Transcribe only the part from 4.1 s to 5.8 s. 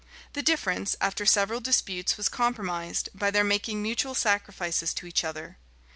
sacrifices to each other.